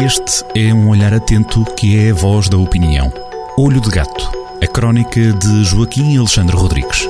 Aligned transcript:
Este 0.00 0.44
é 0.54 0.72
um 0.72 0.90
olhar 0.90 1.12
atento 1.12 1.64
que 1.74 1.98
é 1.98 2.12
a 2.12 2.14
voz 2.14 2.48
da 2.48 2.56
opinião. 2.56 3.12
Olho 3.58 3.80
de 3.80 3.90
Gato, 3.90 4.30
a 4.62 4.66
crónica 4.68 5.20
de 5.20 5.64
Joaquim 5.64 6.16
Alexandre 6.16 6.54
Rodrigues. 6.54 7.08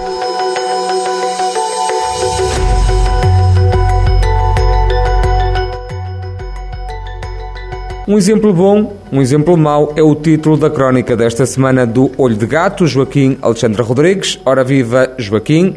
Um 8.08 8.16
exemplo 8.16 8.54
bom, 8.54 8.96
um 9.12 9.20
exemplo 9.20 9.54
mau 9.54 9.92
é 9.94 10.02
o 10.02 10.14
título 10.14 10.56
da 10.56 10.70
crónica 10.70 11.14
desta 11.14 11.44
semana 11.44 11.86
do 11.86 12.10
Olho 12.16 12.36
de 12.36 12.46
Gato, 12.46 12.86
Joaquim 12.86 13.36
Alexandre 13.42 13.82
Rodrigues. 13.82 14.40
Ora 14.46 14.64
viva, 14.64 15.12
Joaquim. 15.18 15.76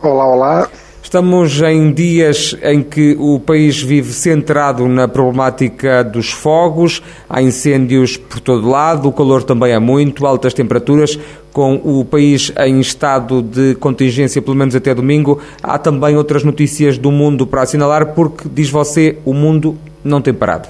Olá, 0.00 0.24
olá. 0.28 0.68
Estamos 1.06 1.62
em 1.62 1.92
dias 1.92 2.56
em 2.64 2.82
que 2.82 3.16
o 3.20 3.38
país 3.38 3.80
vive 3.80 4.12
centrado 4.12 4.88
na 4.88 5.06
problemática 5.06 6.02
dos 6.02 6.32
fogos, 6.32 7.00
há 7.30 7.40
incêndios 7.40 8.16
por 8.16 8.40
todo 8.40 8.68
lado, 8.68 9.08
o 9.08 9.12
calor 9.12 9.44
também 9.44 9.70
é 9.70 9.78
muito, 9.78 10.26
altas 10.26 10.52
temperaturas, 10.52 11.16
com 11.52 11.76
o 11.76 12.04
país 12.04 12.52
em 12.58 12.80
estado 12.80 13.40
de 13.40 13.76
contingência, 13.76 14.42
pelo 14.42 14.56
menos 14.56 14.74
até 14.74 14.92
domingo. 14.92 15.38
Há 15.62 15.78
também 15.78 16.16
outras 16.16 16.42
notícias 16.42 16.98
do 16.98 17.12
mundo 17.12 17.46
para 17.46 17.62
assinalar, 17.62 18.06
porque, 18.06 18.48
diz 18.52 18.68
você, 18.68 19.16
o 19.24 19.32
mundo 19.32 19.78
não 20.02 20.20
tem 20.20 20.34
parado. 20.34 20.68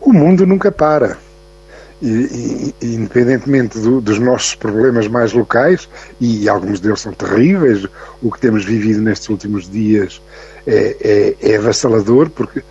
O 0.00 0.12
mundo 0.12 0.46
nunca 0.46 0.70
para 0.70 1.18
e, 2.00 2.74
e, 2.80 2.94
independentemente 2.94 3.78
do, 3.78 4.00
dos 4.00 4.18
nossos 4.18 4.54
problemas 4.54 5.08
mais 5.08 5.32
locais, 5.32 5.88
e 6.20 6.48
alguns 6.48 6.80
deles 6.80 7.00
são 7.00 7.12
terríveis, 7.12 7.86
o 8.22 8.30
que 8.30 8.40
temos 8.40 8.64
vivido 8.64 9.02
nestes 9.02 9.28
últimos 9.28 9.68
dias 9.68 10.20
é, 10.66 11.34
é, 11.42 11.52
é 11.52 11.56
avassalador, 11.56 12.30
porque, 12.30 12.62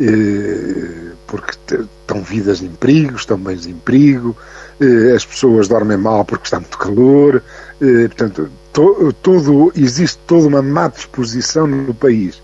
é, 0.00 1.12
porque 1.26 1.52
estão 1.70 2.22
vidas 2.22 2.62
em 2.62 2.68
perigo, 2.68 3.16
estão 3.16 3.38
bens 3.38 3.66
em 3.66 3.74
perigo, 3.74 4.36
eh, 4.80 5.14
as 5.14 5.24
pessoas 5.24 5.68
dormem 5.68 5.96
mal 5.96 6.24
porque 6.24 6.44
está 6.44 6.60
muito 6.60 6.78
calor, 6.78 7.42
eh, 7.80 8.08
portanto, 8.08 8.48
to, 8.72 9.12
todo, 9.22 9.72
existe 9.74 10.18
toda 10.26 10.46
uma 10.46 10.62
má 10.62 10.88
disposição 10.88 11.66
no 11.66 11.94
país, 11.94 12.40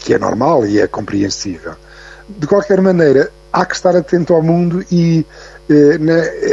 que 0.00 0.12
é 0.12 0.18
normal 0.18 0.66
e 0.66 0.80
é 0.80 0.86
compreensível. 0.86 1.74
De 2.28 2.46
qualquer 2.46 2.80
maneira, 2.80 3.30
há 3.54 3.64
que 3.64 3.74
estar 3.76 3.94
atento 3.94 4.34
ao 4.34 4.42
mundo 4.42 4.84
e 4.90 5.24
eh, 5.70 5.98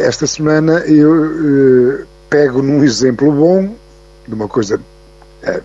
esta 0.05 0.27
semana 0.27 0.79
eu 0.85 1.25
eh, 1.25 2.05
pego 2.29 2.61
num 2.61 2.83
exemplo 2.83 3.31
bom 3.31 3.73
de 4.27 4.35
uma 4.35 4.47
coisa 4.47 4.79
eh, 5.41 5.61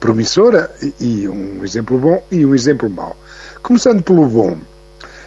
promissora 0.00 0.68
e, 0.82 1.22
e 1.22 1.28
um 1.28 1.64
exemplo 1.64 1.96
bom 1.98 2.20
e 2.32 2.44
um 2.44 2.52
exemplo 2.52 2.90
mau. 2.90 3.16
Começando 3.62 4.02
pelo 4.02 4.26
bom, 4.26 4.58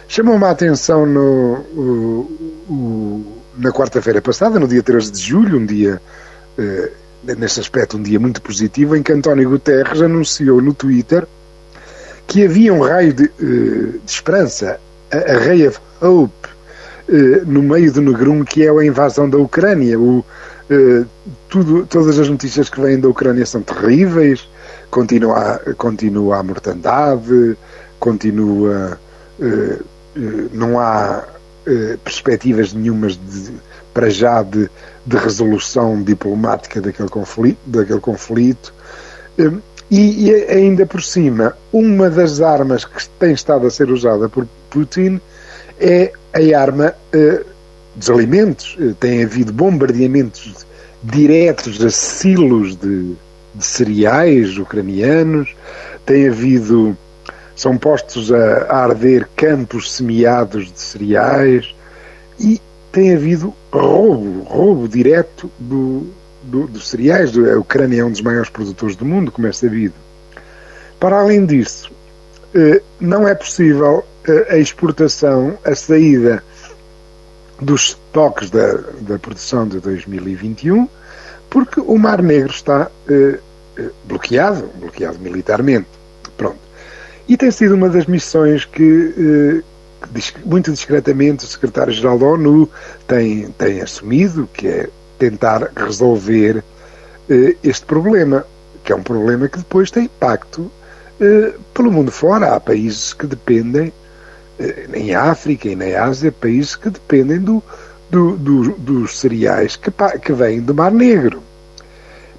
chamou-me 0.06 0.44
a 0.44 0.50
atenção 0.50 1.06
no, 1.06 1.54
o, 1.74 2.64
o, 2.68 3.24
na 3.56 3.72
quarta-feira 3.72 4.20
passada, 4.20 4.60
no 4.60 4.68
dia 4.68 4.82
13 4.82 5.10
de 5.10 5.22
julho, 5.22 5.58
um 5.58 5.64
dia, 5.64 6.02
eh, 6.58 6.90
nesse 7.38 7.60
aspecto, 7.60 7.96
um 7.96 8.02
dia 8.02 8.20
muito 8.20 8.42
positivo, 8.42 8.94
em 8.94 9.02
que 9.02 9.10
António 9.10 9.48
Guterres 9.48 10.02
anunciou 10.02 10.60
no 10.60 10.74
Twitter 10.74 11.26
que 12.26 12.44
havia 12.44 12.74
um 12.74 12.82
raio 12.82 13.14
de, 13.14 13.24
eh, 13.24 13.98
de 14.04 14.10
esperança 14.12 14.78
a 15.10 15.38
Ray 15.38 15.66
of 15.66 15.78
Hope 16.00 16.48
uh, 17.08 17.44
no 17.46 17.62
meio 17.62 17.92
do 17.92 18.00
Negrum, 18.00 18.44
que 18.44 18.64
é 18.64 18.70
a 18.70 18.84
invasão 18.84 19.28
da 19.28 19.38
Ucrânia. 19.38 19.98
O, 19.98 20.18
uh, 20.18 21.06
tudo, 21.48 21.86
todas 21.86 22.18
as 22.18 22.28
notícias 22.28 22.68
que 22.68 22.80
vêm 22.80 22.98
da 22.98 23.08
Ucrânia 23.08 23.46
são 23.46 23.62
terríveis, 23.62 24.48
continua, 24.90 25.60
continua 25.76 26.38
a 26.38 26.42
mortandade, 26.42 27.56
continua. 27.98 28.98
Uh, 29.38 29.96
não 30.52 30.80
há 30.80 31.24
perspectivas 32.02 32.72
nenhumas 32.72 33.18
de, 33.18 33.52
para 33.92 34.08
já 34.08 34.42
de, 34.42 34.70
de, 35.04 35.16
resolução 35.18 36.02
diplomática 36.02 36.80
daquele 36.80 37.10
conflito. 37.10 37.58
Daquele 37.66 38.00
conflito. 38.00 38.72
E, 39.90 40.28
e, 40.28 40.34
ainda 40.50 40.84
por 40.84 41.02
cima, 41.02 41.56
uma 41.72 42.10
das 42.10 42.40
armas 42.40 42.84
que 42.84 43.08
tem 43.20 43.32
estado 43.32 43.66
a 43.66 43.70
ser 43.70 43.90
usada 43.90 44.28
por 44.28 44.46
Putin 44.68 45.20
é 45.78 46.12
a 46.32 46.60
arma 46.60 46.94
uh, 47.14 47.46
dos 47.94 48.10
alimentos. 48.10 48.76
Uh, 48.80 48.94
tem 48.94 49.22
havido 49.22 49.52
bombardeamentos 49.52 50.66
diretos 51.02 51.84
a 51.84 51.90
silos 51.90 52.76
de, 52.76 53.14
de 53.54 53.64
cereais 53.64 54.58
ucranianos, 54.58 55.54
tem 56.04 56.28
havido. 56.28 56.96
São 57.54 57.78
postos 57.78 58.30
a, 58.30 58.66
a 58.68 58.84
arder 58.84 59.26
campos 59.34 59.94
semeados 59.94 60.70
de 60.70 60.78
cereais 60.78 61.74
e 62.38 62.60
tem 62.92 63.14
havido 63.14 63.54
roubo, 63.72 64.42
roubo 64.42 64.86
direto 64.86 65.50
do, 65.58 66.06
do, 66.46 66.66
dos 66.66 66.88
cereais. 66.88 67.36
A 67.36 67.58
Ucrânia 67.58 68.00
é 68.00 68.04
um 68.04 68.10
dos 68.10 68.20
maiores 68.22 68.48
produtores 68.48 68.96
do 68.96 69.04
mundo, 69.04 69.30
como 69.30 69.46
é 69.46 69.52
sabido. 69.52 69.94
Para 70.98 71.20
além 71.20 71.44
disso, 71.44 71.90
eh, 72.54 72.80
não 72.98 73.28
é 73.28 73.34
possível 73.34 74.04
eh, 74.26 74.54
a 74.54 74.56
exportação, 74.56 75.58
a 75.64 75.74
saída 75.74 76.42
dos 77.60 77.88
estoques 77.88 78.50
da, 78.50 78.74
da 79.00 79.18
produção 79.18 79.68
de 79.68 79.78
2021, 79.80 80.88
porque 81.50 81.80
o 81.80 81.98
Mar 81.98 82.22
Negro 82.22 82.50
está 82.50 82.90
eh, 83.08 83.38
bloqueado, 84.04 84.70
bloqueado 84.80 85.18
militarmente. 85.18 85.88
Pronto. 86.36 86.58
E 87.28 87.36
tem 87.36 87.50
sido 87.50 87.74
uma 87.74 87.88
das 87.88 88.06
missões 88.06 88.64
que, 88.64 89.62
muito 90.44 90.70
discretamente, 90.70 91.44
o 91.44 91.48
secretário-geral 91.48 92.18
da 92.18 92.26
ONU 92.26 92.70
tem, 93.06 93.48
tem 93.58 93.80
assumido, 93.80 94.48
que 94.52 94.68
é 94.68 94.88
tentar 95.18 95.70
resolver 95.76 96.62
eh, 97.28 97.56
este 97.62 97.84
problema, 97.84 98.44
que 98.84 98.92
é 98.92 98.96
um 98.96 99.02
problema 99.02 99.48
que 99.48 99.58
depois 99.58 99.90
tem 99.90 100.04
impacto 100.04 100.70
eh, 101.20 101.54
pelo 101.74 101.90
mundo 101.90 102.10
fora. 102.10 102.54
Há 102.54 102.60
países 102.60 103.12
que 103.12 103.26
dependem, 103.26 103.92
eh, 104.58 104.86
em 104.94 105.14
África 105.14 105.68
e 105.68 105.76
na 105.76 106.04
Ásia, 106.04 106.30
países 106.32 106.76
que 106.76 106.90
dependem 106.90 107.38
do, 107.38 107.62
do, 108.10 108.36
do, 108.36 108.72
dos 108.72 109.18
cereais 109.18 109.76
que, 109.76 109.90
que 110.22 110.32
vêm 110.32 110.60
do 110.60 110.74
Mar 110.74 110.92
Negro. 110.92 111.42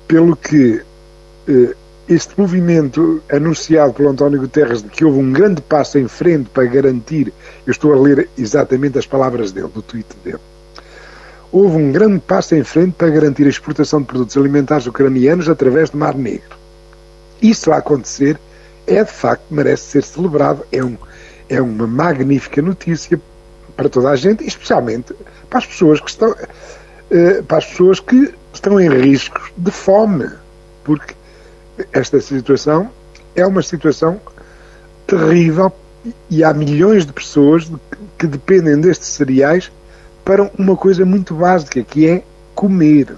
Pelo 0.07 0.35
que 0.38 0.81
este 2.07 2.39
movimento 2.39 3.21
anunciado 3.29 3.94
pelo 3.94 4.09
António 4.09 4.39
Guterres 4.39 4.81
de 4.81 4.89
que 4.89 5.03
houve 5.03 5.19
um 5.19 5.31
grande 5.31 5.61
passo 5.61 5.97
em 5.97 6.07
frente 6.07 6.49
para 6.49 6.65
garantir, 6.65 7.33
eu 7.65 7.71
estou 7.71 7.94
a 7.94 7.99
ler 7.99 8.29
exatamente 8.38 8.97
as 8.97 9.05
palavras 9.05 9.51
dele, 9.51 9.67
do 9.67 9.81
tweet 9.81 10.07
dele, 10.23 10.39
houve 11.51 11.77
um 11.77 11.91
grande 11.91 12.19
passo 12.19 12.55
em 12.55 12.63
frente 12.63 12.93
para 12.93 13.09
garantir 13.09 13.45
a 13.45 13.49
exportação 13.49 14.01
de 14.01 14.07
produtos 14.07 14.35
alimentares 14.37 14.85
ucranianos 14.85 15.47
através 15.49 15.89
do 15.89 15.97
Mar 15.97 16.15
Negro. 16.15 16.57
Isso 17.41 17.71
a 17.71 17.77
acontecer 17.77 18.37
é 18.85 19.03
de 19.03 19.11
facto, 19.11 19.43
merece 19.51 19.83
ser 19.83 20.03
celebrado, 20.03 20.65
é, 20.71 20.83
um, 20.83 20.97
é 21.49 21.61
uma 21.61 21.85
magnífica 21.85 22.61
notícia 22.61 23.19
para 23.75 23.89
toda 23.89 24.09
a 24.09 24.15
gente, 24.15 24.45
especialmente 24.45 25.13
para 25.49 25.59
as 25.59 25.65
pessoas 25.65 25.99
que 25.99 26.09
estão, 26.09 26.31
uh, 26.31 27.43
para 27.43 27.57
as 27.57 27.65
pessoas 27.65 27.99
que 27.99 28.33
estão 28.53 28.79
em 28.79 28.89
riscos 28.89 29.51
de 29.55 29.71
fome, 29.71 30.29
porque 30.83 31.13
esta 31.91 32.19
situação 32.19 32.89
é 33.35 33.45
uma 33.45 33.61
situação 33.61 34.19
terrível 35.05 35.71
e 36.29 36.43
há 36.43 36.53
milhões 36.53 37.05
de 37.05 37.13
pessoas 37.13 37.69
que 38.17 38.25
dependem 38.25 38.79
destes 38.79 39.09
cereais 39.09 39.71
para 40.27 40.51
uma 40.59 40.75
coisa 40.75 41.05
muito 41.05 41.33
básica, 41.33 41.81
que 41.81 42.05
é 42.05 42.21
comer. 42.53 43.15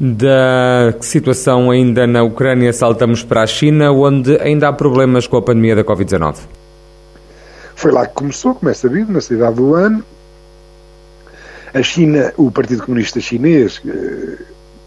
Da 0.00 0.94
situação 1.02 1.70
ainda 1.70 2.06
na 2.06 2.22
Ucrânia, 2.22 2.72
saltamos 2.72 3.22
para 3.22 3.42
a 3.42 3.46
China, 3.46 3.92
onde 3.92 4.40
ainda 4.40 4.68
há 4.68 4.72
problemas 4.72 5.26
com 5.26 5.36
a 5.36 5.42
pandemia 5.42 5.76
da 5.76 5.84
Covid-19. 5.84 6.38
Foi 7.76 7.92
lá 7.92 8.06
que 8.06 8.14
começou, 8.14 8.54
como 8.54 8.70
é 8.70 8.74
sabido, 8.74 9.12
na 9.12 9.20
cidade 9.20 9.56
do 9.56 9.66
Wuhan. 9.66 10.02
A 11.74 11.82
China, 11.82 12.32
o 12.38 12.50
Partido 12.50 12.82
Comunista 12.82 13.20
Chinês, 13.20 13.82
eh, 13.86 14.38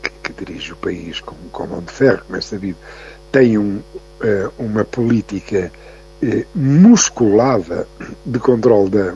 que, 0.02 0.10
que 0.24 0.44
dirige 0.44 0.74
o 0.74 0.78
país 0.78 1.22
com, 1.22 1.36
com 1.52 1.68
mão 1.68 1.82
de 1.82 1.92
ferro, 1.92 2.24
como 2.26 2.36
é 2.36 2.42
sabido, 2.42 2.78
tem 3.32 3.60
um, 3.60 3.80
eh, 4.24 4.50
uma 4.58 4.84
política 4.84 5.72
eh, 6.24 6.46
musculada 6.56 7.88
de 8.26 8.40
controle 8.40 8.90
da, 8.90 9.14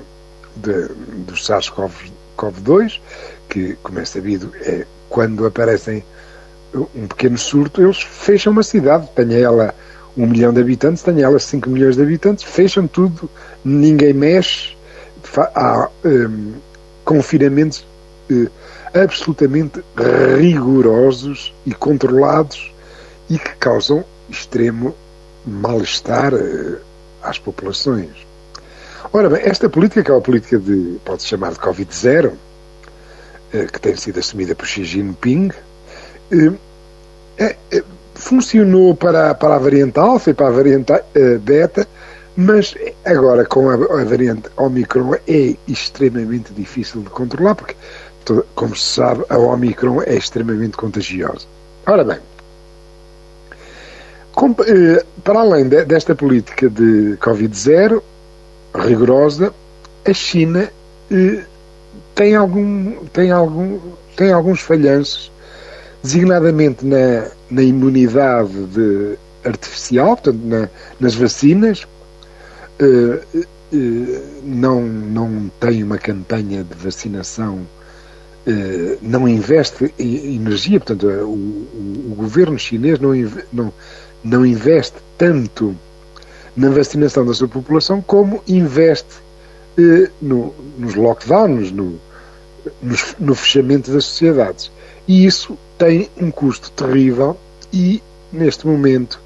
de, 0.56 0.88
do 1.25 1.33
SARS-CoV-2, 1.33 3.00
que, 3.50 3.77
como 3.83 4.00
é 4.00 4.06
sabido, 4.06 4.51
é 4.62 4.86
quando 5.09 5.45
aparecem 5.45 6.03
um 6.74 7.07
pequeno 7.07 7.38
surto, 7.38 7.81
eles 7.81 8.01
fecham 8.01 8.53
uma 8.53 8.63
cidade, 8.63 9.09
tenha 9.15 9.38
ela 9.38 9.75
um 10.15 10.25
milhão 10.25 10.53
de 10.53 10.62
habitantes, 10.62 11.03
tenha 11.03 11.25
ela 11.25 11.39
cinco 11.39 11.69
milhões 11.69 11.95
de 11.95 12.01
habitantes, 12.01 12.44
fecham 12.44 12.88
tudo, 12.88 13.30
ninguém 13.63 14.13
mexe, 14.13 14.75
há 15.56 15.89
um, 16.06 16.53
confinamentos 17.03 17.86
uh, 18.31 18.50
absolutamente 18.94 19.83
rigorosos 20.38 21.53
e 21.65 21.74
controlados 21.74 22.74
e 23.30 23.38
que 23.38 23.56
causam 23.56 24.03
extremo 24.30 24.95
mal-estar 25.45 26.33
uh, 26.33 26.77
às 27.21 27.38
populações. 27.38 28.09
Ora 29.13 29.29
bem, 29.29 29.41
esta 29.43 29.69
política, 29.69 30.03
que 30.03 30.09
é 30.09 30.13
uma 30.13 30.21
política 30.21 30.57
de, 30.57 30.97
pode-se 31.03 31.27
chamar 31.27 31.51
de 31.51 31.59
Covid-0, 31.59 32.31
eh, 33.53 33.65
que 33.65 33.79
tem 33.79 33.95
sido 33.95 34.19
assumida 34.19 34.55
por 34.55 34.65
Xi 34.65 34.85
Jinping, 34.85 35.51
é, 37.37 37.55
é, 37.71 37.83
funcionou 38.15 38.95
para, 38.95 39.35
para 39.35 39.55
a 39.55 39.59
variante 39.59 39.99
alfa 39.99 40.29
e 40.29 40.33
para 40.33 40.47
a 40.47 40.51
variante 40.51 40.93
beta, 41.41 41.85
mas 42.37 42.73
agora 43.03 43.43
com 43.45 43.69
a, 43.69 43.75
variante 44.05 44.49
Omicron 44.55 45.15
é 45.27 45.55
extremamente 45.67 46.53
difícil 46.53 47.01
de 47.01 47.09
controlar, 47.09 47.55
porque, 47.55 47.75
como 48.55 48.75
se 48.75 48.95
sabe, 48.95 49.25
a 49.27 49.37
Omicron 49.37 50.01
é 50.03 50.15
extremamente 50.15 50.77
contagiosa. 50.77 51.45
Ora 51.85 52.05
bem, 52.05 52.19
para 55.23 55.39
além 55.39 55.67
de, 55.67 55.83
desta 55.83 56.15
política 56.15 56.69
de 56.69 57.17
Covid-0 57.19 58.01
rigorosa, 58.73 59.53
a 60.06 60.13
China 60.13 60.69
uh, 61.12 61.41
tem, 62.15 62.35
algum, 62.35 63.06
tem, 63.07 63.31
algum, 63.31 63.79
tem 64.15 64.31
alguns 64.31 64.62
falhanços 64.62 65.31
designadamente 66.03 66.85
na, 66.85 67.29
na 67.50 67.62
imunidade 67.62 68.65
de, 68.68 69.18
artificial, 69.44 70.15
portanto, 70.18 70.39
na, 70.44 70.69
nas 71.00 71.15
vacinas, 71.15 71.88
uh, 72.79 73.38
uh, 73.38 74.23
não, 74.44 74.81
não 74.81 75.51
tem 75.59 75.83
uma 75.83 75.97
campanha 75.97 76.63
de 76.63 76.74
vacinação, 76.75 77.59
uh, 78.47 78.97
não 79.01 79.27
investe 79.27 79.94
energia, 80.00 80.79
portanto, 80.79 81.07
o, 81.07 81.33
o, 81.33 82.12
o 82.12 82.15
governo 82.15 82.57
chinês 82.57 83.00
não, 83.00 83.12
não, 83.51 83.74
não 84.24 84.45
investe 84.45 84.97
tanto 85.17 85.75
na 86.56 86.69
vacinação 86.69 87.25
da 87.25 87.33
sua 87.33 87.48
população 87.48 88.01
como 88.01 88.42
investe 88.48 89.21
no, 90.21 90.53
nos 90.77 90.95
lockdowns, 90.95 91.71
no, 91.71 92.00
no, 92.81 92.95
no 93.19 93.36
fechamento 93.36 93.92
das 93.92 94.06
sociedades. 94.06 94.71
E 95.07 95.25
isso 95.25 95.57
tem 95.77 96.09
um 96.19 96.30
custo 96.30 96.71
terrível 96.71 97.38
e, 97.74 98.01
neste 98.31 98.68
momento, 98.68 99.19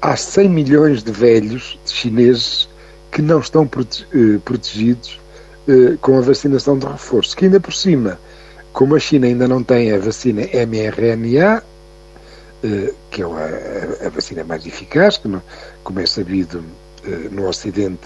há 0.00 0.16
100 0.16 0.48
milhões 0.48 1.02
de 1.02 1.12
velhos 1.12 1.78
de 1.84 1.90
chineses 1.90 2.68
que 3.10 3.22
não 3.22 3.40
estão 3.40 3.64
eh, 3.64 4.38
protegidos 4.44 5.20
eh, 5.68 5.96
com 6.00 6.18
a 6.18 6.20
vacinação 6.20 6.78
de 6.78 6.86
reforço. 6.86 7.36
Que 7.36 7.46
ainda 7.46 7.60
por 7.60 7.72
cima, 7.72 8.18
como 8.72 8.94
a 8.94 8.98
China 8.98 9.26
ainda 9.26 9.48
não 9.48 9.62
tem 9.62 9.92
a 9.92 9.98
vacina 9.98 10.42
mRNA, 10.42 11.58
eh, 11.58 11.62
que 13.10 13.22
é 13.22 13.24
a, 13.24 14.06
a, 14.06 14.10
vacina 14.10 14.44
mais 14.44 14.66
eficaz, 14.66 15.18
que, 15.18 15.28
como 15.84 16.00
é 16.00 16.06
sabido 16.06 16.64
no 17.30 17.48
Ocidente, 17.48 18.02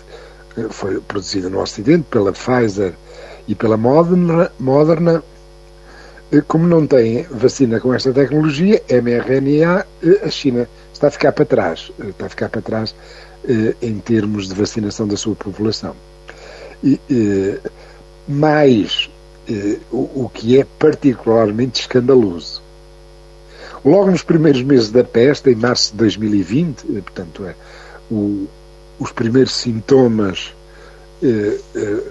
foi 0.71 1.01
produzida 1.01 1.49
no 1.49 1.61
Ocidente 1.61 2.05
pela 2.11 2.33
Pfizer 2.33 2.95
e 3.49 3.55
pela 3.55 3.77
Moderna, 3.77 4.51
Moderna 4.59 5.23
como 6.47 6.67
não 6.67 6.87
tem 6.87 7.25
vacina 7.25 7.81
com 7.81 7.93
esta 7.93 8.13
tecnologia, 8.13 8.81
mRNA, 8.89 9.85
eh, 10.03 10.21
a 10.25 10.31
China 10.31 10.69
está 10.93 11.09
a 11.09 11.11
ficar 11.11 11.33
para 11.33 11.45
trás, 11.45 11.91
eh, 11.99 12.11
está 12.11 12.27
a 12.27 12.29
ficar 12.29 12.49
para 12.49 12.63
trás 12.63 12.95
eh, 13.45 13.75
em 13.83 13.99
termos 13.99 14.49
de 14.49 14.55
vacinação 14.55 15.09
da 15.09 15.17
sua 15.17 15.35
população. 15.35 15.95
E, 16.85 16.99
mais 18.29 19.11
o 19.91 20.31
que 20.33 20.61
é 20.61 20.65
particularmente 20.79 21.81
escandaloso. 21.81 22.60
Logo 23.85 24.11
nos 24.11 24.23
primeiros 24.23 24.63
meses 24.63 24.91
da 24.91 25.03
peste, 25.03 25.51
em 25.51 25.55
março 25.55 25.93
de 25.93 25.99
2020, 25.99 26.85
portanto, 26.85 27.45
é, 27.45 27.55
o, 28.11 28.47
os 28.99 29.11
primeiros 29.13 29.55
sintomas, 29.55 30.53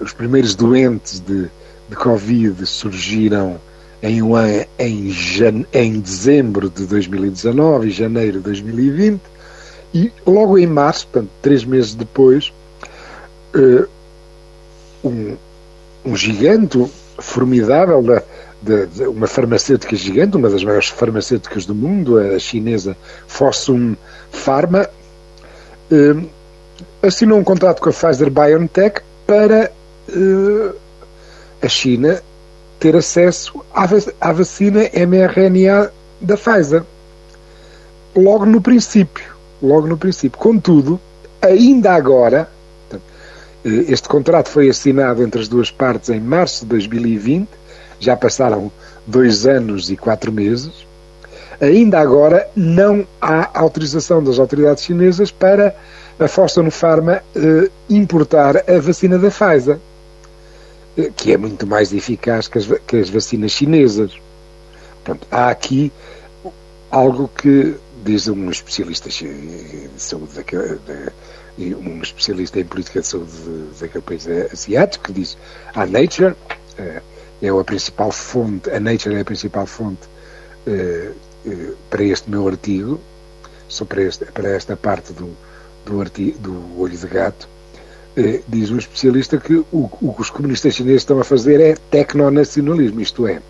os 0.00 0.12
primeiros 0.12 0.54
doentes 0.54 1.20
de, 1.20 1.48
de 1.88 1.96
Covid 1.96 2.66
surgiram 2.66 3.60
em, 4.02 4.20
em, 4.78 5.66
em 5.72 6.00
dezembro 6.00 6.70
de 6.70 6.86
2019 6.86 7.88
e 7.88 7.90
janeiro 7.90 8.38
de 8.38 8.44
2020, 8.44 9.20
e 9.92 10.12
logo 10.26 10.56
em 10.58 10.66
março, 10.66 11.06
portanto, 11.08 11.30
três 11.42 11.64
meses 11.64 11.94
depois, 11.94 12.52
uh, 13.54 13.88
um, 15.04 15.36
um 16.04 16.16
gigante 16.16 16.84
formidável, 17.18 18.02
da, 18.02 18.22
de, 18.62 18.86
de, 18.86 19.02
uma 19.04 19.26
farmacêutica 19.26 19.96
gigante, 19.96 20.36
uma 20.36 20.50
das 20.50 20.62
maiores 20.62 20.88
farmacêuticas 20.88 21.66
do 21.66 21.74
mundo, 21.74 22.18
a 22.18 22.38
chinesa 22.38 22.96
Fosun 23.26 23.96
Pharma, 24.30 24.88
uh, 25.90 26.28
assinou 27.02 27.38
um 27.38 27.44
contrato 27.44 27.80
com 27.80 27.88
a 27.88 27.92
Pfizer 27.92 28.30
BioNTech 28.30 29.00
para 29.26 29.70
uh, 30.08 30.74
a 31.62 31.68
China 31.68 32.22
ter 32.78 32.96
acesso 32.96 33.62
à 33.74 34.32
vacina 34.32 34.80
mRNA 34.94 35.92
da 36.20 36.36
Pfizer. 36.36 36.82
Logo 38.16 38.46
no 38.46 38.60
princípio. 38.60 39.24
Logo 39.62 39.86
no 39.86 39.98
princípio. 39.98 40.38
Contudo, 40.38 40.98
ainda 41.42 41.92
agora, 41.92 42.48
eh, 43.64 43.84
este 43.88 44.08
contrato 44.08 44.48
foi 44.48 44.70
assinado 44.70 45.22
entre 45.22 45.42
as 45.42 45.48
duas 45.48 45.70
partes 45.70 46.08
em 46.08 46.18
março 46.18 46.64
de 46.64 46.70
2020, 46.70 47.48
já 48.00 48.16
passaram 48.16 48.72
dois 49.06 49.46
anos 49.46 49.90
e 49.90 49.96
quatro 49.96 50.32
meses. 50.32 50.72
Ainda 51.60 52.00
agora 52.00 52.48
não 52.56 53.06
há 53.20 53.50
autorização 53.56 54.24
das 54.24 54.38
autoridades 54.38 54.82
chinesas 54.82 55.30
para 55.30 55.76
a 56.18 56.26
Fosun 56.26 56.70
Pharma 56.70 57.22
eh, 57.36 57.70
importar 57.88 58.56
a 58.68 58.80
vacina 58.80 59.18
da 59.18 59.30
Pfizer 59.30 59.78
que 61.16 61.32
é 61.32 61.36
muito 61.36 61.66
mais 61.66 61.92
eficaz 61.92 62.48
que 62.48 62.58
as, 62.58 62.66
que 62.86 62.96
as 62.96 63.08
vacinas 63.08 63.52
chinesas. 63.52 64.12
Portanto, 65.04 65.26
há 65.30 65.48
aqui 65.48 65.92
algo 66.90 67.28
que 67.28 67.76
diz 68.04 68.28
um 68.28 68.50
especialista 68.50 69.08
de 69.08 69.90
saúde 69.96 70.34
daquele, 70.34 70.78
um 71.58 72.02
especialista 72.02 72.58
em 72.58 72.64
política 72.64 73.00
de 73.00 73.06
saúde 73.06 73.30
daquele 73.78 74.02
país 74.02 74.26
asiático 74.26 75.04
que 75.04 75.12
diz 75.12 75.36
a 75.74 75.86
Nature 75.86 76.34
eh, 76.78 77.02
é 77.42 77.48
a 77.48 77.64
principal 77.64 78.12
fonte, 78.12 78.70
a 78.70 78.78
Nature 78.78 79.14
é 79.14 79.20
a 79.20 79.24
principal 79.24 79.66
fonte 79.66 80.08
eh, 80.66 81.12
eh, 81.46 81.72
para 81.88 82.04
este 82.04 82.30
meu 82.30 82.46
artigo, 82.46 83.00
só 83.68 83.84
para, 83.84 84.02
este, 84.02 84.26
para 84.26 84.48
esta 84.50 84.76
parte 84.76 85.12
do, 85.12 85.30
do, 85.86 86.00
artigo, 86.00 86.38
do 86.38 86.80
olho 86.80 86.96
de 86.96 87.06
gato, 87.06 87.48
eh, 88.16 88.42
diz 88.46 88.70
um 88.70 88.76
especialista 88.76 89.38
que 89.38 89.54
o, 89.54 89.66
o, 89.72 90.12
que 90.14 90.20
os 90.20 90.28
comunistas 90.28 90.74
chineses 90.74 91.02
estão 91.02 91.18
a 91.18 91.24
fazer 91.24 91.60
é 91.60 91.74
tecnonacionalismo, 91.90 93.00
isto 93.00 93.26
é, 93.26 93.40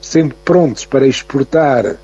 sempre 0.00 0.36
prontos 0.44 0.84
para 0.84 1.06
exportar 1.06 1.96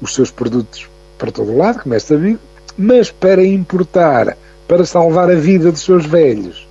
os 0.00 0.14
seus 0.14 0.30
produtos 0.30 0.88
para 1.18 1.30
todo 1.30 1.52
o 1.52 1.58
lado, 1.58 1.82
como 1.82 1.94
é 1.94 1.98
sabido, 1.98 2.40
mas 2.78 3.10
para 3.10 3.44
importar, 3.44 4.36
para 4.66 4.86
salvar 4.86 5.30
a 5.30 5.34
vida 5.34 5.70
dos 5.70 5.82
seus 5.82 6.06
velhos, 6.06 6.66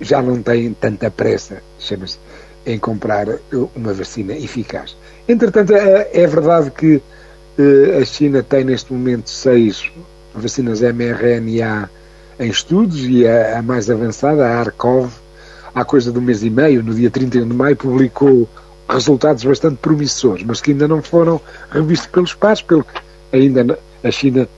já 0.00 0.22
não 0.22 0.40
têm 0.42 0.72
tanta 0.72 1.10
pressa, 1.10 1.62
chama-se, 1.78 2.18
em 2.66 2.78
comprar 2.78 3.28
eh, 3.28 3.40
uma 3.74 3.92
vacina 3.92 4.32
eficaz. 4.34 4.96
Entretanto, 5.28 5.74
é, 5.74 6.10
é 6.12 6.26
verdade 6.26 6.70
que 6.70 7.00
a 8.00 8.04
China 8.04 8.42
tem 8.42 8.64
neste 8.64 8.92
momento 8.92 9.30
seis 9.30 9.90
vacinas 10.34 10.80
mRNA 10.80 11.88
em 12.38 12.50
estudos 12.50 13.04
e 13.04 13.26
a, 13.26 13.58
a 13.58 13.62
mais 13.62 13.88
avançada, 13.88 14.44
a 14.44 14.58
ARCOV, 14.58 15.12
há 15.74 15.84
coisa 15.84 16.10
de 16.10 16.18
um 16.18 16.22
mês 16.22 16.42
e 16.42 16.50
meio, 16.50 16.82
no 16.82 16.94
dia 16.94 17.10
31 17.10 17.48
de 17.48 17.54
maio, 17.54 17.76
publicou 17.76 18.48
resultados 18.88 19.44
bastante 19.44 19.76
promissores, 19.76 20.44
mas 20.44 20.60
que 20.60 20.72
ainda 20.72 20.88
não 20.88 21.02
foram 21.02 21.40
revistos 21.70 22.08
pelos 22.08 22.34
pares, 22.34 22.60
pelo 22.60 22.84
que 22.84 23.00
ainda 23.32 23.78
a 24.02 24.10
China 24.10 24.48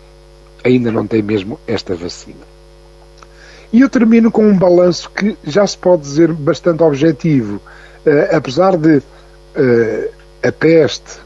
ainda 0.65 0.91
não 0.91 1.07
tem 1.07 1.23
mesmo 1.23 1.61
esta 1.67 1.95
vacina. 1.95 2.57
E 3.73 3.81
eu 3.81 3.89
termino 3.89 4.31
com 4.31 4.47
um 4.47 4.57
balanço 4.57 5.11
que 5.11 5.37
já 5.45 5.67
se 5.67 5.77
pode 5.77 6.03
dizer 6.03 6.33
bastante 6.33 6.83
objetivo. 6.83 7.61
Uh, 8.07 8.37
apesar 8.37 8.77
de 8.77 8.99
uh, 8.99 10.11
a 10.43 10.53
peste 10.53 11.19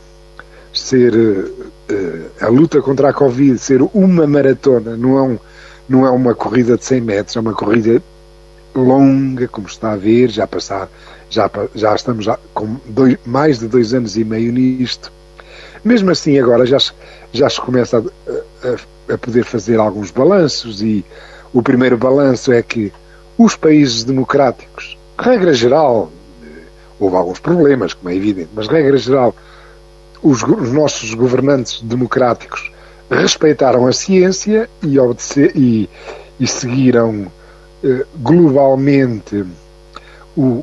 ser 0.72 1.14
uh, 1.14 1.70
a 2.40 2.48
luta 2.48 2.80
contra 2.80 3.10
a 3.10 3.12
Covid 3.12 3.58
ser 3.58 3.82
uma 3.92 4.26
maratona, 4.26 4.96
não 4.96 5.18
é 5.18 5.22
um, 5.22 5.38
não 5.88 6.06
é 6.06 6.10
uma 6.10 6.34
corrida 6.34 6.78
de 6.78 6.84
100 6.84 7.00
metros, 7.00 7.36
é 7.36 7.40
uma 7.40 7.52
corrida 7.52 8.02
longa, 8.74 9.48
como 9.48 9.66
está 9.66 9.92
a 9.92 9.96
ver, 9.96 10.30
já 10.30 10.46
passar, 10.46 10.88
já, 11.28 11.50
já 11.74 11.94
estamos 11.94 12.24
já 12.24 12.38
com 12.54 12.76
dois, 12.86 13.18
mais 13.26 13.58
de 13.58 13.68
dois 13.68 13.92
anos 13.92 14.16
e 14.16 14.24
meio 14.24 14.52
nisto. 14.52 15.12
Mesmo 15.84 16.10
assim, 16.10 16.38
agora 16.38 16.64
já, 16.64 16.78
já 17.32 17.50
se 17.50 17.60
começa 17.60 17.98
a, 17.98 18.68
a, 18.68 19.14
a 19.14 19.18
poder 19.18 19.44
fazer 19.44 19.78
alguns 19.78 20.10
balanços 20.10 20.80
e 20.80 21.04
o 21.52 21.62
primeiro 21.62 21.98
balanço 21.98 22.52
é 22.52 22.62
que 22.62 22.92
os 23.36 23.56
países 23.56 24.04
democráticos, 24.04 24.96
regra 25.18 25.52
geral, 25.52 26.10
houve 27.00 27.16
alguns 27.16 27.40
problemas, 27.40 27.94
como 27.94 28.10
é 28.10 28.14
evidente, 28.14 28.50
mas 28.54 28.68
regra 28.68 28.96
geral, 28.98 29.34
os, 30.22 30.42
os 30.42 30.70
nossos 30.70 31.14
governantes 31.14 31.80
democráticos 31.80 32.70
respeitaram 33.10 33.86
a 33.86 33.92
ciência 33.92 34.68
e, 34.82 34.96
e, 35.56 35.88
e 36.38 36.46
seguiram 36.46 37.26
eh, 37.82 38.06
globalmente 38.16 39.44
o, 40.36 40.62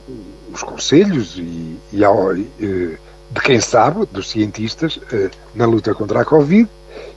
os 0.53 0.61
conselhos 0.61 1.37
e, 1.37 1.77
e 1.91 2.03
eh, 2.03 2.97
de 3.31 3.41
quem 3.43 3.59
sabe, 3.59 4.05
dos 4.11 4.29
cientistas, 4.29 4.99
eh, 5.11 5.29
na 5.55 5.65
luta 5.65 5.93
contra 5.93 6.21
a 6.21 6.25
Covid 6.25 6.69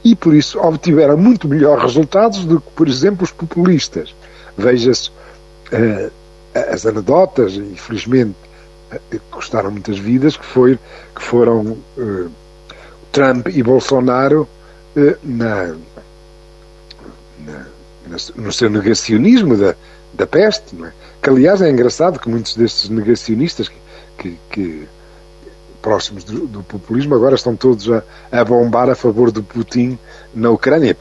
e 0.03 0.17
por 0.17 0.35
isso 0.35 0.59
obtiveram 0.59 1.17
muito 1.17 1.47
melhores 1.47 1.83
resultados 1.83 2.45
do 2.45 2.61
que, 2.61 2.71
por 2.71 2.89
exemplo, 2.89 3.23
os 3.23 3.31
populistas. 3.31 4.15
Veja-se 4.57 5.11
as 6.73 6.85
anedotas, 6.85 7.55
infelizmente 7.55 8.35
custaram 9.31 9.71
muitas 9.71 9.99
vidas, 9.99 10.37
que, 10.37 10.45
foi, 10.45 10.79
que 11.15 11.23
foram 11.23 11.79
Trump 13.13 13.49
e 13.49 13.63
Bolsonaro 13.63 14.49
na, 15.23 15.75
na, 17.39 18.17
no 18.37 18.53
seu 18.53 18.69
negacionismo 18.69 19.57
da, 19.57 19.75
da 20.13 20.27
peste, 20.27 20.77
é? 20.85 20.93
que 21.23 21.31
aliás 21.31 21.63
é 21.63 21.71
engraçado 21.71 22.19
que 22.19 22.29
muitos 22.29 22.57
destes 22.57 22.89
negacionistas 22.89 23.69
que, 23.69 23.77
que, 24.19 24.39
que 24.51 24.89
próximos 25.81 26.25
do, 26.25 26.47
do, 26.47 26.63
populismo 26.63 27.15
agora 27.15 27.35
estão 27.35 27.57
todos 27.57 27.91
a, 27.91 28.03
a, 28.31 28.45
bombar 28.45 28.91
a 28.91 28.95
favor 28.95 29.33
de 29.33 29.41
Putin 29.43 29.99
na 30.35 30.51
Ucrânia. 30.51 30.97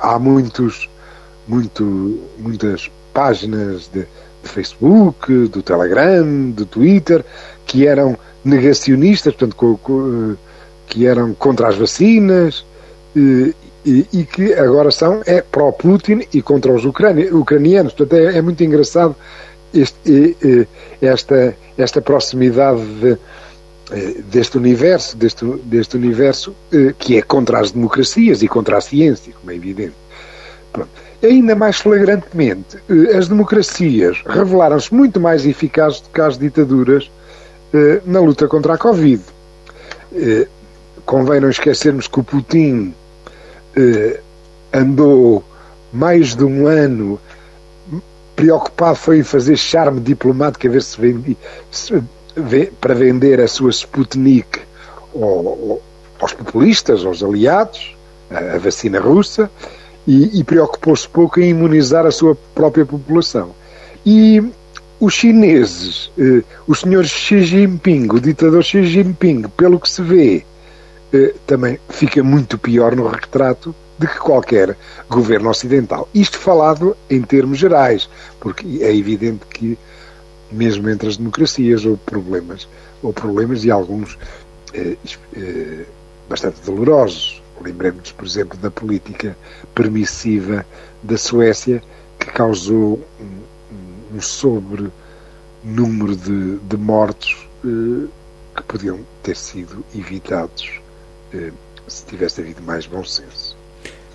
Há 0.00 0.18
muitos, 0.18 0.88
muito, 1.46 2.20
muitas 2.38 2.90
páginas 3.12 3.88
de, 3.88 4.06
de 4.48 4.54
Facebook, 4.54 5.48
do 5.48 5.62
Telegram, 5.62 6.50
do 6.50 6.66
Twitter, 6.66 7.24
que 7.66 7.86
eram 7.86 8.16
negacionistas, 8.44 9.34
portanto, 9.34 10.18
que 10.86 11.06
eram 11.06 11.34
contra 11.34 11.68
as 11.68 11.76
vacinas 11.76 12.64
e, 13.14 13.54
e, 13.84 14.24
que 14.24 14.54
agora 14.54 14.90
são 14.90 15.22
é 15.26 15.40
pró-Putin 15.40 16.26
e 16.32 16.42
contra 16.42 16.72
os 16.72 16.84
ucranianos. 16.84 17.92
Portanto, 17.92 18.20
é, 18.20 18.38
é 18.38 18.42
muito 18.42 18.62
engraçado 18.62 19.14
este, 19.72 20.36
esta, 21.00 21.56
esta 21.76 22.00
proximidade 22.00 22.82
de, 23.00 23.18
eh, 23.90 24.22
deste 24.30 24.58
universo, 24.58 25.16
deste, 25.16 25.44
deste 25.64 25.96
universo 25.96 26.54
eh, 26.72 26.94
que 26.98 27.16
é 27.16 27.22
contra 27.22 27.60
as 27.60 27.70
democracias 27.70 28.42
e 28.42 28.48
contra 28.48 28.76
a 28.76 28.80
ciência, 28.80 29.32
como 29.32 29.50
é 29.50 29.54
evidente. 29.54 29.94
Pronto. 30.78 31.08
Ainda 31.22 31.54
mais 31.56 31.78
flagrantemente, 31.78 32.78
eh, 32.88 33.16
as 33.16 33.28
democracias 33.28 34.22
revelaram-se 34.26 34.94
muito 34.94 35.20
mais 35.20 35.44
eficazes 35.44 36.00
do 36.00 36.10
que 36.10 36.20
as 36.20 36.38
ditaduras 36.38 37.10
na 38.06 38.20
luta 38.20 38.48
contra 38.48 38.74
a 38.74 38.78
Covid. 38.78 39.22
Convém 41.04 41.38
não 41.38 41.50
esquecermos 41.50 42.08
que 42.08 42.18
o 42.18 42.24
Putin 42.24 42.94
andou 44.72 45.44
mais 45.92 46.34
de 46.34 46.44
um 46.44 46.66
ano 46.66 47.20
preocupado 48.38 48.94
foi 48.94 49.18
em 49.18 49.24
fazer 49.24 49.56
charme 49.56 50.00
diplomático 50.00 50.66
a 50.68 50.70
ver 50.70 50.82
se, 50.82 51.00
vendi, 51.00 51.36
se 51.72 52.02
para 52.80 52.94
vender 52.94 53.40
a 53.40 53.48
sua 53.48 53.70
Sputnik 53.70 54.60
ao, 55.12 55.82
aos 56.20 56.32
populistas, 56.32 57.04
aos 57.04 57.20
aliados, 57.20 57.96
a, 58.30 58.54
a 58.54 58.58
vacina 58.58 59.00
russa, 59.00 59.50
e, 60.08 60.40
e 60.40 60.42
preocupou-se 60.42 61.06
pouco 61.06 61.38
em 61.38 61.50
imunizar 61.50 62.06
a 62.06 62.10
sua 62.10 62.34
própria 62.54 62.86
população. 62.86 63.50
E 64.06 64.42
os 64.98 65.12
chineses, 65.12 66.10
eh, 66.18 66.42
o 66.66 66.74
senhor 66.74 67.04
Xi 67.04 67.42
Jinping, 67.42 68.08
o 68.10 68.18
ditador 68.18 68.64
Xi 68.64 68.84
Jinping, 68.84 69.42
pelo 69.54 69.78
que 69.78 69.88
se 69.88 70.00
vê, 70.00 70.42
eh, 71.12 71.34
também 71.46 71.78
fica 71.90 72.24
muito 72.24 72.56
pior 72.56 72.96
no 72.96 73.06
retrato 73.06 73.74
de 73.98 74.06
que 74.06 74.18
qualquer 74.18 74.74
governo 75.10 75.50
ocidental. 75.50 76.08
Isto 76.14 76.38
falado 76.38 76.96
em 77.10 77.20
termos 77.20 77.58
gerais, 77.58 78.08
porque 78.40 78.78
é 78.80 78.96
evidente 78.96 79.44
que 79.50 79.76
mesmo 80.50 80.88
entre 80.88 81.06
as 81.10 81.18
democracias 81.18 81.84
houve 81.84 82.00
problemas, 82.06 82.66
ou 83.02 83.12
problemas 83.12 83.62
e 83.62 83.70
alguns 83.70 84.18
eh, 84.72 84.96
eh, 85.36 85.84
bastante 86.30 86.62
dolorosos. 86.64 87.42
Lembremos, 87.62 88.12
por 88.12 88.26
exemplo, 88.26 88.58
da 88.58 88.70
política 88.70 89.36
permissiva 89.74 90.64
da 91.02 91.16
Suécia, 91.16 91.82
que 92.18 92.26
causou 92.26 93.00
um, 93.20 94.16
um 94.16 94.20
sobre 94.20 94.90
número 95.62 96.16
de, 96.16 96.56
de 96.58 96.76
mortos 96.76 97.48
eh, 97.64 98.06
que 98.56 98.62
podiam 98.62 99.00
ter 99.22 99.36
sido 99.36 99.84
evitados 99.94 100.80
eh, 101.32 101.52
se 101.86 102.04
tivesse 102.06 102.40
havido 102.40 102.62
mais 102.62 102.86
bom 102.86 103.04
senso. 103.04 103.56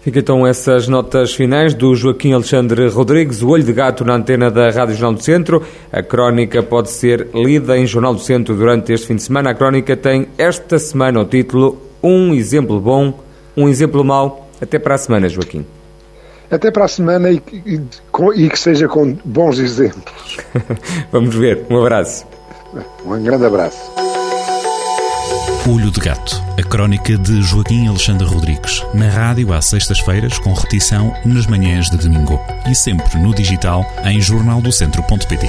Fica 0.01 0.19
então 0.19 0.45
essas 0.45 0.85
notas 0.89 1.33
finais 1.33 1.73
do 1.73 1.95
Joaquim 1.95 2.33
Alexandre 2.33 2.89
Rodrigues, 2.89 3.41
o 3.41 3.47
olho 3.47 3.63
de 3.63 3.71
gato 3.71 4.03
na 4.03 4.15
antena 4.15 4.51
da 4.51 4.69
Rádio 4.69 4.95
Jornal 4.95 5.13
do 5.13 5.23
Centro. 5.23 5.63
A 5.93 6.03
crónica 6.03 6.61
pode 6.61 6.91
ser 6.91 7.29
lida 7.33 7.77
em 7.77 7.87
Jornal 7.87 8.13
do 8.13 8.19
Centro 8.19 8.53
durante 8.53 8.91
este 8.91 9.07
fim 9.07 9.15
de 9.15 9.23
semana. 9.23 9.51
A 9.51 9.55
crónica 9.55 9.95
tem 9.95 10.27
esta 10.37 10.77
semana 10.77 11.21
o 11.21 11.25
título 11.25 11.81
Um 12.03 12.33
exemplo 12.33 12.81
bom, 12.81 13.17
um 13.55 13.67
exemplo 13.67 14.03
mau. 14.03 14.47
Até 14.61 14.79
para 14.79 14.95
a 14.95 14.97
semana, 14.97 15.27
Joaquim. 15.27 15.65
Até 16.49 16.71
para 16.71 16.85
a 16.85 16.87
semana 16.87 17.31
e, 17.31 17.41
e, 17.51 17.81
e 18.35 18.49
que 18.49 18.59
seja 18.59 18.87
com 18.87 19.17
bons 19.25 19.59
exemplos. 19.59 20.37
Vamos 21.11 21.35
ver. 21.35 21.65
Um 21.69 21.79
abraço. 21.79 22.25
Um 23.05 23.21
grande 23.21 23.45
abraço. 23.45 23.91
Olho 25.69 25.89
de 25.89 25.99
Gato, 25.99 26.43
a 26.59 26.63
crónica 26.63 27.17
de 27.17 27.41
Joaquim 27.41 27.87
Alexandre 27.87 28.27
Rodrigues, 28.27 28.85
na 28.93 29.07
rádio 29.07 29.53
às 29.53 29.65
sextas-feiras, 29.65 30.37
com 30.39 30.53
repetição 30.53 31.13
nas 31.25 31.47
manhãs 31.47 31.89
de 31.89 31.97
domingo 31.97 32.37
e 32.69 32.75
sempre 32.75 33.17
no 33.17 33.33
digital 33.33 33.85
em 34.03 34.19
jornaldocentro.pt. 34.19 35.47